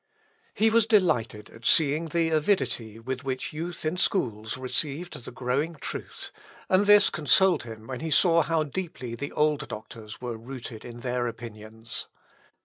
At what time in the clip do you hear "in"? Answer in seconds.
3.85-3.97, 10.83-11.01